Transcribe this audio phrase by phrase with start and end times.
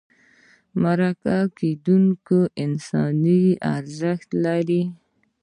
[0.81, 3.41] مرکه کېدونکی انساني
[3.75, 4.83] ارزښت لري.